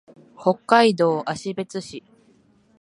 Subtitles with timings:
[0.35, 2.03] 北海道芦別市